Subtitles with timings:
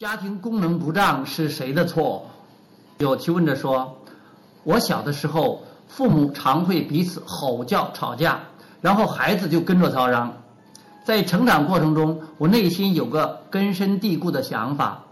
[0.00, 2.24] 家庭功能不当是谁的错？
[2.96, 3.98] 有提问者说
[4.64, 8.40] ：“我小的时候，父母常会彼此吼叫、吵架，
[8.80, 10.32] 然后孩子就跟着吵嚷。
[11.04, 15.04] 在成长过程中，我内心有个根深蒂固的想法，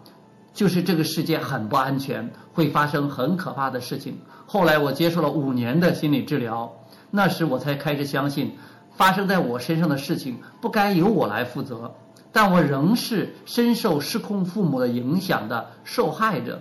[0.55, 4.19] 就是这个世界很不安全，会发生很可怕的事情。
[4.47, 6.73] 后来我接受了五年的心理治疗，
[7.11, 8.57] 那时我才开始相信，
[8.97, 11.93] 发生在我身上的事情不该由我来负责。”
[12.33, 16.61] 但我仍是深受失控父母的影响的受害者，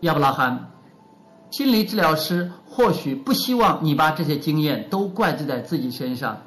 [0.00, 0.70] 亚伯拉罕，
[1.50, 6.40] 心理治疗师或许不希望你把这些经验都怪罪在自己身上，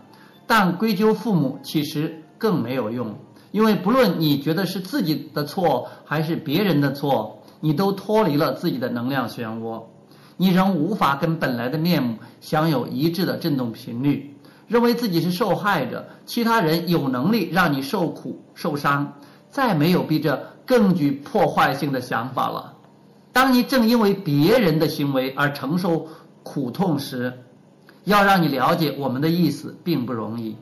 [0.46, 3.16] 但归咎父母其实更没有用，
[3.52, 9.84] 因为不论你觉得是自己的错还是别人的错，你都脱离了自己的能量漩涡，
[10.38, 14.34] 你仍无法跟本来的面目享有一致的振动频率。
[14.68, 19.14] 认为自己是受害者，其他人有能力让你受苦受伤，
[19.50, 22.74] 再没有比这更具破坏性的想法了。
[23.32, 26.08] 当你正因为别人的行为而承受
[26.44, 27.46] 苦痛时，
[28.04, 30.58] 要让你了解我们的意思并不容易。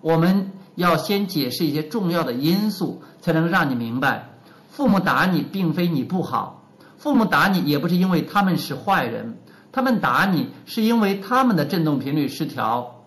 [0.00, 4.30] 我们要先解释一些重要的因素，才能让你明白：
[4.70, 6.64] 父母打你并非你不好，
[6.96, 9.36] 父母打你也不是因为他们是坏人，
[9.72, 12.99] 他们打你是因为他们的振动频率失调。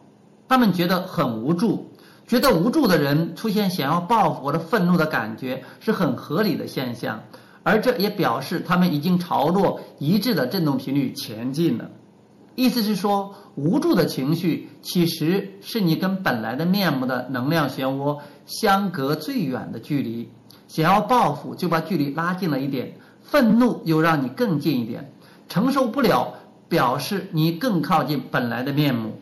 [0.53, 1.89] 他们觉得很无助，
[2.27, 7.23] 觉得无助的人出现想要报复或者愤怒的感觉是很合理的现象，
[7.63, 11.89] 而这也表示他们已经朝着一致的振动频率前进了。
[12.53, 20.29] 意思是说，无助的情绪其实是你跟本来的面目的能量漩涡相隔最远的距离。
[20.67, 25.11] 想要报复就把距离拉近了一点，愤怒又让你更近一点，
[25.49, 26.35] 承受不了
[26.69, 29.13] 表示你更靠近本来的面目。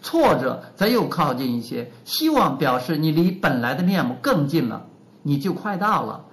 [0.00, 4.86] 挫折则又靠近一些，希望表示你离本来的面目更近了，
[5.22, 6.24] 你就快到了，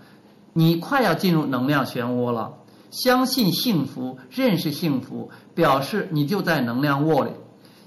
[0.53, 2.53] 你快要进入能量漩涡了。
[2.91, 7.31] 相信幸福，认识幸福，表示你就在能量窝里，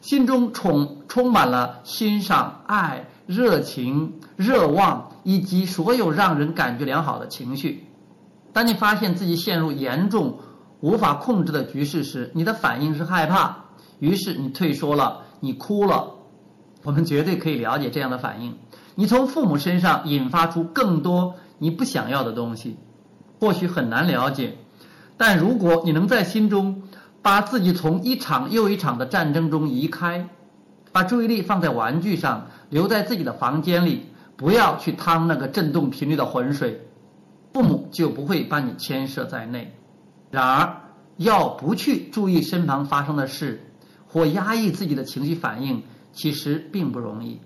[0.02, 7.86] 心中充充满了欣赏、爱、热情、热望以及所有让人感觉良好的情绪。
[8.52, 10.38] 当你发现自己陷入严重
[10.80, 13.56] 无法控制的局势时，你的反应是害怕，
[14.00, 15.22] 于是你退缩了。
[15.40, 16.14] 你哭了，
[16.82, 18.56] 我们绝对可以了解这样的反应。
[18.94, 22.76] 你从父母身上引发出更多你不想要的东西，
[23.40, 24.56] 或许很难了解，
[25.16, 26.82] 但如果你能在心中
[27.22, 30.28] 把自己从一场又一场的战争中移开，
[30.90, 34.06] 把注意力放在玩具上，留在自己的房间里，
[34.36, 36.80] 不要去趟那个震动频率的浑水，
[37.52, 39.74] 父母就不会把你牵涉在内。
[40.30, 40.76] 然而，
[41.16, 43.67] 要不去注意身旁发生的事。
[44.08, 45.82] 或压抑自己的情绪反应，
[46.12, 47.40] 其实并不容易。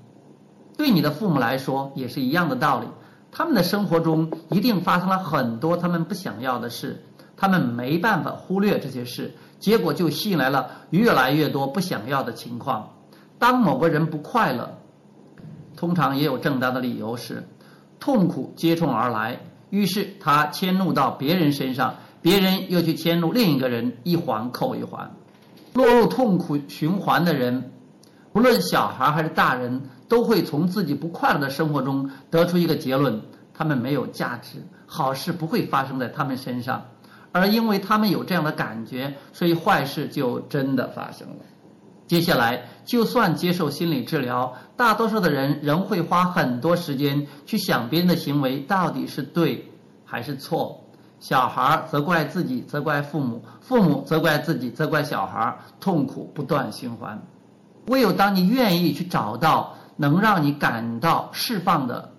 [0.76, 2.86] 对你的父母来说也是一样的道理。
[3.30, 7.02] 他们的生活中一定发生了很多他们不想要的事，
[7.36, 12.90] 他们没办法忽略这些事，结果就吸引来了越来越多不想要的情况。
[13.38, 14.78] 当某个人不快乐，
[15.76, 17.48] 通常也有正当的理由时，
[17.98, 19.40] 痛苦接踵而来，
[19.70, 25.10] 于是他迁怒到别人身上，别人又去迁怒另一个人，一环扣一环。
[25.74, 27.72] 落入痛苦循环的人，
[28.32, 33.20] 不论小孩还是大人，都会从自己不快乐的生活中得出一个结论：
[33.54, 36.84] 他们没有价值，好事不会发生在他们身上。
[37.32, 41.36] 而因为他们有这样的感觉，所以坏事就真的发生了。
[42.06, 49.70] 接下来，就算接受心理治疗，大多数的人仍会花很多时间去想别人的行为到底是对
[50.04, 50.84] 还是错。
[51.22, 57.22] 小孩责怪自己，责怪父母；父母责怪自己，责怪小孩，痛苦不断循环。
[57.86, 62.10] 唯有当你愿意去找到能让你感到释放的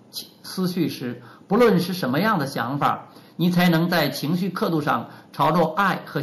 [0.42, 6.22] 思绪时，不论是什么样的想法，你才能在情绪刻度上朝着爱和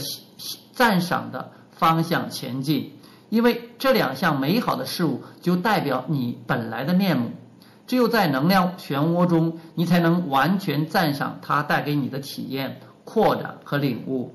[0.74, 2.98] 赞赏的方向前进。
[3.30, 7.30] 因为这两项美好的事物就代表你本来的面目。
[7.88, 14.34] 只有在能量漩涡中，你才能完全赞赏它带给你的体验、扩展和领悟。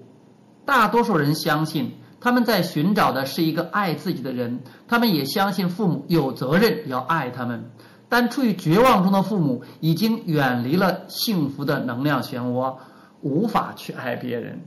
[0.65, 7.71] 大多数人相信他们在寻找的是一个爱自己的人，他们也相信父母有责任要爱他们。
[8.09, 12.77] 但处于绝望中的父母已经远离了幸福的能量漩涡，
[13.21, 14.61] 无法去爱别人。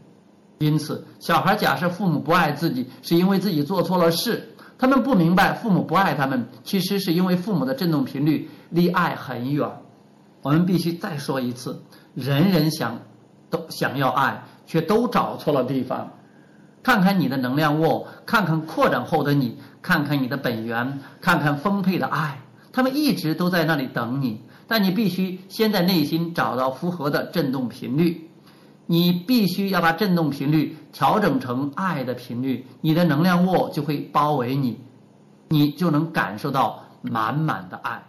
[0.57, 4.55] 因此，小孩假设父母不爱自己，是因为自己做错了事。
[4.79, 9.69] 他们不明白，父母不爱他们，其实是因为父母的振动频率离爱很远。
[10.41, 11.83] 我们必须再说一次：
[12.15, 12.97] 人人想
[13.49, 16.09] 都想要爱，却都找错了地方。
[16.81, 22.39] 看看你的能量窝，看看扩展后的你，看看你的本源，看看丰沛的爱，
[22.71, 24.41] 他们一直都在那里等你。
[24.65, 28.28] 但你必须先在内心找到符合的振动频率，
[28.91, 34.79] 你必须要把振动频率调整成爱的频率，你的能量沃就会包围你，
[35.49, 38.03] 你就能感受到满满的爱。